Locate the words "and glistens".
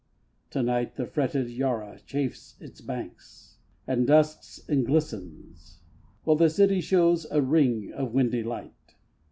4.67-5.77